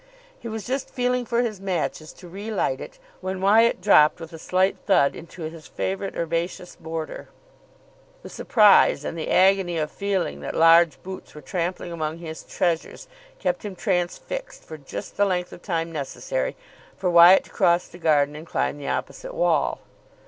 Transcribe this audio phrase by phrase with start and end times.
[0.39, 4.39] He was just feeling for his matches to relight it when Wyatt dropped with a
[4.39, 7.29] slight thud into his favourite herbaceous border.
[8.23, 13.07] The surprise, and the agony of feeling that large boots were trampling among his treasures
[13.37, 16.55] kept him transfixed for just the length of time necessary
[16.97, 19.81] for Wyatt to cross the garden and climb the opposite wall.